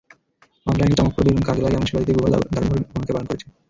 অনলাইনে 0.65 0.97
চমকপ্রদ 0.99 1.27
এবং 1.29 1.43
কাজে 1.43 1.61
লাগে 1.63 1.75
এমন 1.77 1.87
সেবা 1.87 2.01
দিতে 2.01 2.13
গুগল 2.15 2.31
দারুণ 2.45 2.67
ভূমিকা 2.91 3.13
পালন 3.15 3.27
করছে। 3.29 3.45